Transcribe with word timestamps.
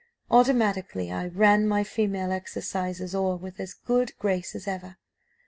Automatically 0.31 1.11
I 1.11 1.27
'ran 1.27 1.67
my 1.67 1.83
female 1.83 2.31
exercises 2.31 3.13
o'er' 3.13 3.35
with 3.35 3.59
as 3.59 3.75
good 3.75 4.17
grace 4.17 4.55
as 4.55 4.67
ever. 4.67 4.97